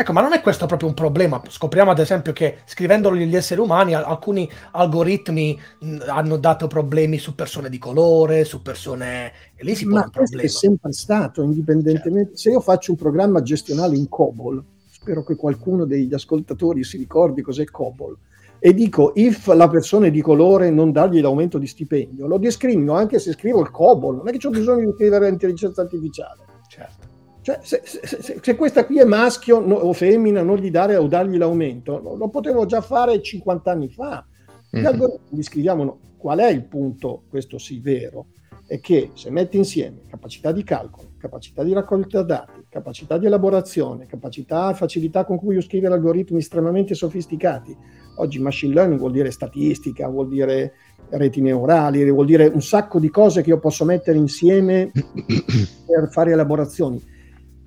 [0.00, 1.42] Ecco, ma non è questo proprio un problema?
[1.46, 5.58] Scopriamo ad esempio che scrivendolo gli esseri umani, alcuni algoritmi
[6.06, 9.32] hanno dato problemi su persone di colore, su persone...
[9.54, 12.28] E lì si ma pone un è sempre stato, indipendentemente...
[12.28, 12.38] Certo.
[12.38, 17.42] Se io faccio un programma gestionale in COBOL, spero che qualcuno degli ascoltatori si ricordi
[17.42, 18.16] cos'è COBOL,
[18.60, 22.92] e dico if la persona è di colore non dargli l'aumento di stipendio, lo discrimino
[22.92, 26.44] anche se scrivo il COBOL, non è che ho bisogno di scrivere l'intelligenza artificiale.
[26.68, 27.08] Certo.
[27.42, 31.08] Cioè, se, se, se, questa qui è maschio no, o femmina, non gli dare o
[31.08, 34.26] dargli l'aumento, lo, lo potevo già fare 50 anni fa.
[34.70, 34.86] Gli mm-hmm.
[34.86, 38.26] algoritmi scriviamo qual è il punto, questo sì vero,
[38.70, 44.06] è che se metti insieme capacità di calcolo, capacità di raccolta dati, capacità di elaborazione,
[44.06, 47.76] capacità e facilità con cui io scrivere algoritmi estremamente sofisticati,
[48.18, 50.74] oggi machine learning vuol dire statistica, vuol dire
[51.08, 54.92] reti neurali, vuol dire un sacco di cose che io posso mettere insieme
[55.84, 57.02] per fare elaborazioni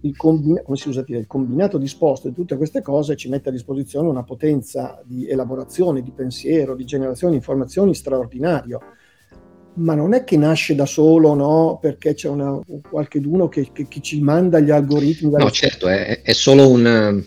[0.03, 0.61] il, combina-
[1.05, 5.27] dire, il, combinato disposto di tutte queste cose ci mette a disposizione una potenza di
[5.27, 8.79] elaborazione, di pensiero, di generazione di informazioni straordinario.
[9.75, 11.79] Ma non è che nasce da solo, no?
[11.81, 12.59] Perché c'è una,
[12.89, 15.31] qualcheduno che, che, che ci manda gli algoritmi.
[15.31, 17.23] No, certo, è, è solo un,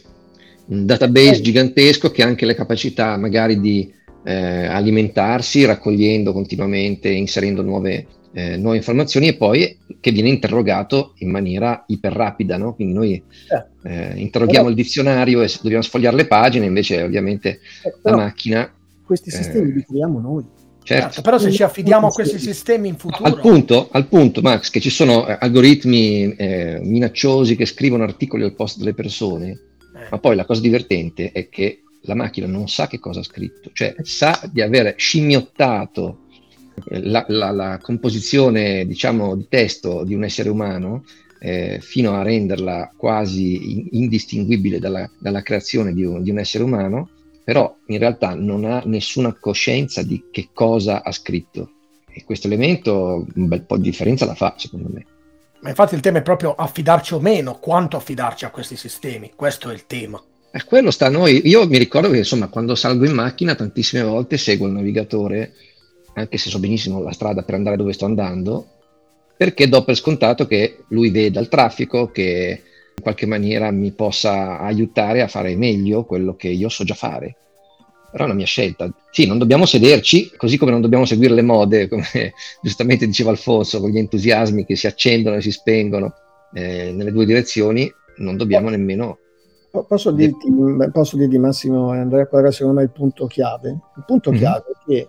[0.66, 1.40] un database eh.
[1.40, 3.92] gigantesco che ha anche le capacità magari di
[4.24, 8.06] eh, alimentarsi raccogliendo continuamente, inserendo nuove
[8.36, 12.74] eh, nuove informazioni e poi che viene interrogato in maniera iper rapida, no?
[12.74, 13.88] quindi noi certo.
[13.88, 18.70] eh, interroghiamo però, il dizionario e dobbiamo sfogliare le pagine, invece ovviamente eh, la macchina...
[19.02, 20.44] Questi sistemi li creiamo noi.
[20.86, 21.20] Certo.
[21.20, 23.24] però se ci affidiamo a questi sistemi in futuro...
[23.24, 28.44] Al punto, al punto Max, che ci sono eh, algoritmi eh, minacciosi che scrivono articoli
[28.44, 30.06] al posto delle persone, eh.
[30.10, 33.70] ma poi la cosa divertente è che la macchina non sa che cosa ha scritto,
[33.72, 36.26] cioè sa di aver scimmiottato
[36.88, 41.04] la, la, la composizione diciamo, di testo di un essere umano
[41.40, 46.64] eh, fino a renderla quasi in, indistinguibile dalla, dalla creazione di un, di un, essere
[46.64, 47.10] umano,
[47.46, 51.70] però in realtà non ha nessuna coscienza di che cosa ha scritto.
[52.10, 55.06] E questo elemento un bel po' di differenza la fa, secondo me.
[55.60, 59.70] Ma infatti il tema è proprio affidarci o meno, quanto affidarci a questi sistemi, questo
[59.70, 60.20] è il tema.
[60.50, 61.42] E quello sta a noi.
[61.44, 65.52] Io mi ricordo che insomma quando salgo in macchina tantissime volte seguo il navigatore
[66.14, 68.66] anche se so benissimo la strada per andare dove sto andando,
[69.36, 72.62] perché do per scontato che lui veda il traffico, che
[72.96, 77.36] in qualche maniera mi possa aiutare a fare meglio quello che io so già fare.
[78.10, 78.90] Però è una mia scelta.
[79.10, 82.32] Sì, non dobbiamo sederci, così come non dobbiamo seguire le mode, come
[82.62, 86.14] giustamente diceva Alfonso, con gli entusiasmi che si accendono e si spengono
[86.54, 89.18] eh, nelle due direzioni, non dobbiamo nemmeno
[89.86, 90.50] Posso dirti,
[90.90, 93.68] posso dirti Massimo e Andrea, qual è secondo me il punto chiave?
[93.96, 94.38] Il punto mm-hmm.
[94.38, 95.06] chiave è che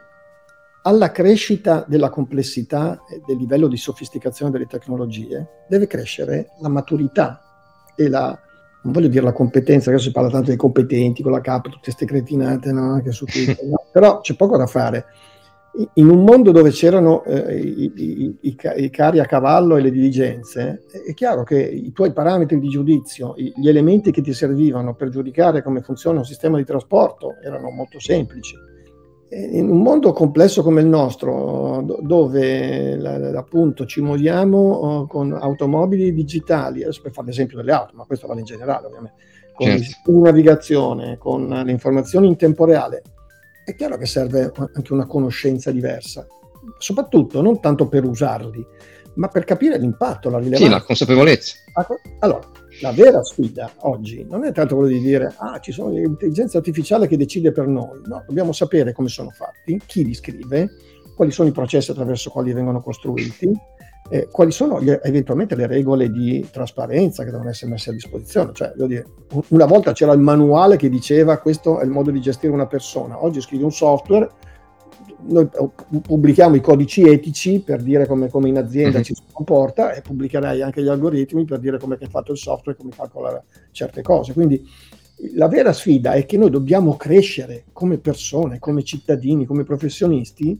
[0.83, 7.46] alla crescita della complessità e del livello di sofisticazione delle tecnologie deve crescere la maturità
[7.97, 8.39] e la,
[8.83, 11.79] non voglio dire la competenza, adesso si parla tanto dei competenti con la K, tutte
[11.83, 13.01] queste cretinate no?
[13.01, 13.85] che su Twitter, no?
[13.91, 15.05] però c'è poco da fare.
[15.95, 19.91] In un mondo dove c'erano eh, i, i, i, i, cari a cavallo e le
[19.91, 25.09] diligenze, è chiaro che i tuoi parametri di giudizio, gli elementi che ti servivano per
[25.09, 28.55] giudicare come funziona un sistema di trasporto erano molto semplici
[29.29, 32.97] in un mondo complesso come il nostro, dove
[33.35, 38.27] appunto ci muoviamo oh, con automobili digitali, adesso per fare l'esempio delle auto, ma questo
[38.27, 39.17] vale in generale ovviamente,
[39.53, 40.19] con certo.
[40.21, 43.01] navigazione, con le informazioni in tempo reale,
[43.65, 46.25] è chiaro che serve anche una conoscenza diversa,
[46.77, 48.65] soprattutto non tanto per usarli,
[49.15, 50.65] ma per capire l'impatto, la rilevanza.
[50.65, 51.55] Sì, la consapevolezza.
[52.19, 52.47] Allora,
[52.81, 57.07] la vera sfida oggi non è tanto quello di dire ah, ci sono l'intelligenza artificiale
[57.07, 60.69] che decide per noi, no, dobbiamo sapere come sono fatti, chi li scrive,
[61.15, 63.51] quali sono i processi attraverso quali vengono costruiti,
[64.09, 68.51] eh, quali sono gli, eventualmente le regole di trasparenza che devono essere messe a disposizione.
[68.53, 69.05] Cioè, dire,
[69.49, 73.23] una volta c'era il manuale che diceva questo è il modo di gestire una persona,
[73.23, 74.29] oggi scrivi un software
[75.25, 75.49] noi
[76.01, 79.03] pubblichiamo i codici etici per dire come, come in azienda mm-hmm.
[79.03, 82.77] ci si comporta e pubblicherai anche gli algoritmi per dire come è fatto il software
[82.77, 84.33] e come calcola certe cose.
[84.33, 84.63] Quindi
[85.35, 90.59] la vera sfida è che noi dobbiamo crescere come persone, come cittadini, come professionisti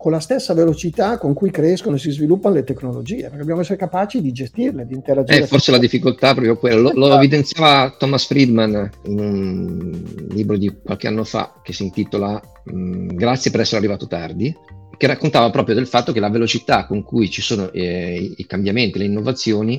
[0.00, 3.76] con la stessa velocità con cui crescono e si sviluppano le tecnologie, perché dobbiamo essere
[3.76, 5.42] capaci di gestirle, di interagire.
[5.42, 7.16] Eh, forse la difficoltà è proprio quella, lo, lo esatto.
[7.18, 12.40] evidenziava Thomas Friedman in un libro di qualche anno fa che si intitola
[12.72, 14.56] mm, Grazie per essere arrivato tardi,
[14.96, 18.98] che raccontava proprio del fatto che la velocità con cui ci sono eh, i cambiamenti,
[18.98, 19.78] le innovazioni,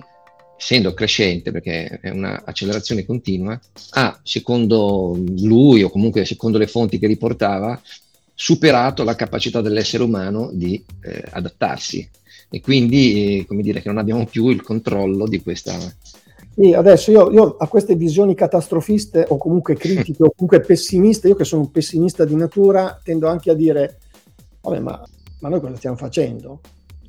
[0.56, 3.60] essendo crescente, perché è un'accelerazione continua,
[3.94, 7.82] ha, secondo lui o comunque secondo le fonti che riportava,
[8.42, 12.10] superato la capacità dell'essere umano di eh, adattarsi
[12.50, 15.78] e quindi eh, come dire che non abbiamo più il controllo di questa
[16.54, 21.36] sì, adesso io, io, a queste visioni catastrofiste o comunque critiche o comunque pessimiste, io
[21.36, 24.00] che sono un pessimista di natura, tendo anche a dire,
[24.60, 25.02] vabbè, ma,
[25.40, 26.60] ma noi cosa stiamo facendo?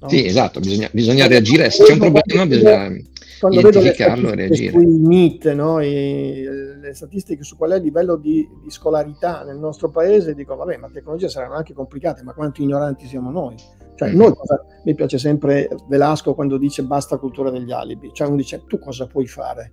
[0.01, 0.09] No?
[0.09, 2.95] Sì, esatto, bisogna, bisogna reagire, se c'è un problema bisogna
[3.41, 4.73] quando vedo le e reagire.
[4.73, 5.79] Sui MIT, no?
[5.79, 10.77] Le statistiche su qual è il livello di, di, scolarità nel nostro paese, dico, vabbè,
[10.77, 13.57] ma le tecnologie saranno anche complicate, ma quanto ignoranti siamo noi?
[13.95, 14.17] Cioè, mm.
[14.17, 18.65] noi cosa, mi piace sempre Velasco quando dice basta cultura degli alibi, cioè uno dice
[18.67, 19.73] tu cosa puoi fare?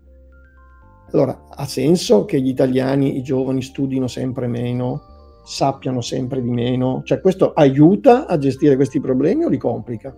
[1.12, 7.02] Allora, ha senso che gli italiani, i giovani, studino sempre meno, sappiano sempre di meno?
[7.04, 10.16] Cioè, questo aiuta a gestire questi problemi o li complica?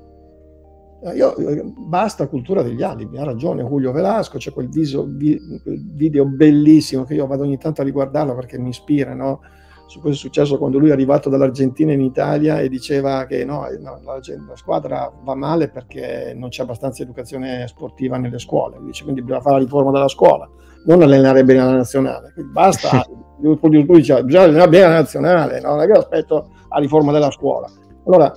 [1.04, 5.40] Eh, io, eh, basta cultura degli alibi, ha ragione Julio Velasco, c'è quel, viso, vi,
[5.64, 9.42] quel, video bellissimo che io vado ogni tanto a riguardarlo perché mi ispira, no?
[9.88, 13.66] su cosa è successo quando lui è arrivato dall'Argentina in Italia e diceva che no,
[13.80, 19.04] no, la, la, squadra va male perché non c'è abbastanza educazione sportiva nelle scuole, dice,
[19.04, 20.48] quindi bisogna fare la riforma della scuola,
[20.86, 23.04] non allenare bene la nazionale, quindi basta,
[23.42, 25.70] lui diceva bisogna allenare bene la nazionale, no?
[25.72, 27.68] non è che aspetto la riforma della scuola.
[28.06, 28.32] Allora,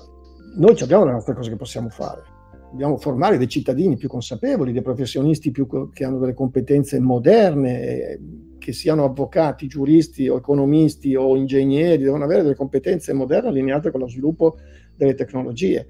[0.56, 2.32] noi abbiamo le nostre cose che possiamo fare
[2.74, 8.18] dobbiamo formare dei cittadini più consapevoli, dei professionisti più, che hanno delle competenze moderne,
[8.58, 14.00] che siano avvocati, giuristi o economisti o ingegneri, devono avere delle competenze moderne allineate con
[14.00, 14.56] lo sviluppo
[14.96, 15.86] delle tecnologie.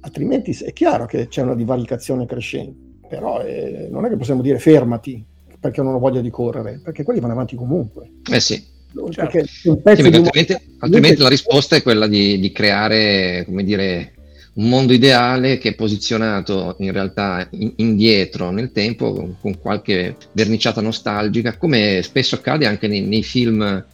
[0.00, 4.60] Altrimenti è chiaro che c'è una divaricazione crescente, però eh, non è che possiamo dire
[4.60, 5.24] fermati
[5.58, 8.12] perché non ho voglia di correre, perché quelli vanno avanti comunque.
[8.30, 8.76] Eh sì.
[9.10, 9.44] Certo.
[9.44, 14.12] Sì, altrimenti, altrimenti la risposta è quella di, di creare, come dire,
[14.58, 20.16] un mondo ideale che è posizionato in realtà in, indietro nel tempo con, con, qualche
[20.32, 23.84] verniciata nostalgica, come spesso accade anche nei, nei film.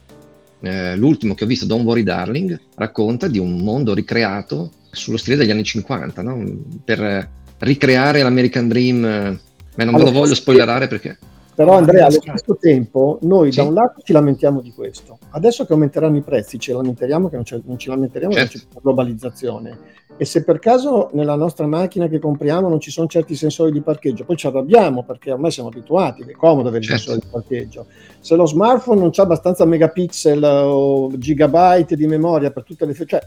[0.60, 5.36] Eh, l'ultimo che ho visto, Don't Worry Darling, racconta di un mondo ricreato sullo stile
[5.36, 6.42] degli anni 50, no?
[6.82, 9.00] per ricreare l'American Dream.
[9.00, 11.18] Ma non allora, ve lo voglio spoilerare perché.
[11.54, 13.58] Però Andrea, allo stesso tempo, noi sì.
[13.58, 15.18] da un lato ci lamentiamo di questo.
[15.30, 18.48] Adesso che aumenteranno i prezzi, ci lamentiamo che non, non ci lamentiamo certo.
[18.48, 19.78] che non c'è globalizzazione.
[20.16, 23.80] E se per caso nella nostra macchina che compriamo non ci sono certi sensori di
[23.80, 27.02] parcheggio, poi ci arrabbiamo perché ormai siamo abituati, è comodo avere certo.
[27.02, 27.86] i sensori di parcheggio.
[28.20, 32.94] Se lo smartphone non c'ha abbastanza megapixel o gigabyte di memoria per tutte le...
[32.94, 33.20] Cioè,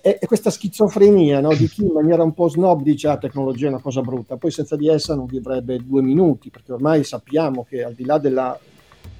[0.00, 1.54] è, è questa schizofrenia no?
[1.54, 4.36] di chi in maniera un po' snob dice la ah, tecnologia è una cosa brutta,
[4.36, 8.18] poi senza di essa non vivrebbe due minuti, perché ormai sappiamo che al di là
[8.18, 8.58] della,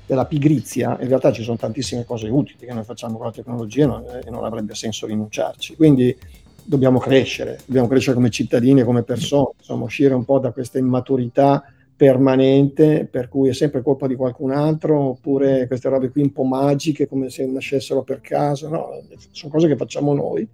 [0.05, 3.87] della pigrizia, in realtà ci sono tantissime cose utili che noi facciamo con la tecnologia
[3.87, 5.77] non, e non avrebbe senso rinunciarci.
[5.77, 6.17] Quindi
[6.65, 10.79] dobbiamo crescere, dobbiamo crescere come cittadini e come persone, insomma, uscire un po' da questa
[10.79, 11.65] immaturità
[11.97, 16.45] permanente per cui è sempre colpa di qualcun altro oppure queste robe qui un po'
[16.45, 18.89] magiche come se nascessero per caso no,
[19.31, 20.47] sono cose che facciamo noi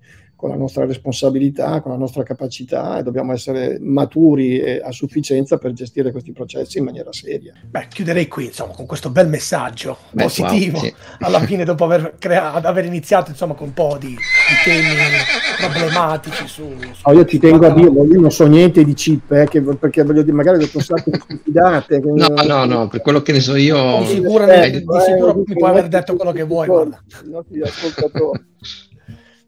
[0.42, 5.72] con la nostra responsabilità, con la nostra capacità e dobbiamo essere maturi a sufficienza per
[5.72, 7.52] gestire questi processi in maniera seria.
[7.64, 10.94] Beh, chiuderei qui, insomma, con questo bel messaggio Beh, positivo, wow, sì.
[11.22, 14.16] alla fine dopo aver, crea- aver iniziato, insomma, con un po' di, di
[14.64, 14.96] temi
[15.60, 16.74] problematici su...
[16.76, 19.60] su oh, io ti tengo a dirlo, io non so niente di chip, eh, che,
[19.62, 22.00] perché voglio dire, magari ho sacco di stupidate.
[22.00, 24.00] no, no, no, per quello che ne so io...
[24.00, 27.00] Di sicuro, eh, di sicuro eh, mi puoi aver detto quello che vuoi, guarda.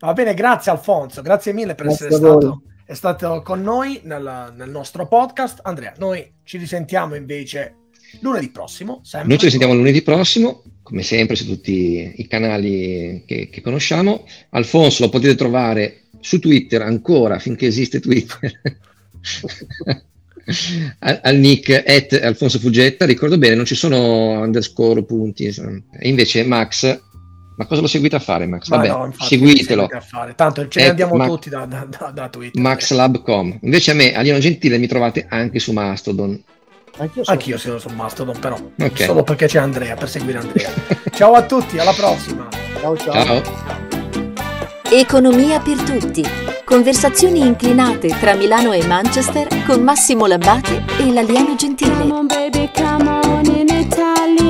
[0.05, 4.69] Va bene, grazie Alfonso, grazie mille per grazie essere stato, stato, con noi nel, nel,
[4.69, 5.61] nostro podcast.
[5.63, 7.77] Andrea, noi ci risentiamo invece
[8.21, 9.01] lunedì prossimo.
[9.03, 9.31] Sempre.
[9.31, 14.27] Noi ci risentiamo lunedì prossimo, come sempre su tutti i canali che, che conosciamo.
[14.51, 18.53] Alfonso lo potete trovare su Twitter ancora, finché esiste Twitter.
[20.99, 25.47] al, al, nick at Alfonso Fuggetta, ricordo bene, non ci sono underscore punti.
[25.47, 27.01] E invece Max
[27.57, 28.69] ma cosa lo seguite a fare, Max?
[28.69, 29.89] Vabbè, no, infatti, seguitelo.
[30.35, 32.61] Tanto ce ne andiamo Mac- tutti da, da, da, da Twitter.
[32.61, 33.59] MaxLab.com.
[33.63, 36.43] Invece a me, Alieno Gentile, mi trovate anche su Mastodon.
[36.97, 39.07] Anch'io sono, Anch'io sono su Mastodon, però okay.
[39.07, 40.71] solo perché c'è Andrea, per seguire Andrea.
[41.15, 42.49] ciao a tutti, alla prossima.
[42.81, 43.13] Ciao, ciao.
[43.25, 43.43] ciao.
[44.91, 46.25] Economia per tutti.
[46.65, 51.97] Conversazioni inclinate tra Milano e Manchester con Massimo Labbate e l'alieno gentile.
[51.99, 54.44] Come on, baby, come on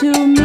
[0.00, 0.39] to me.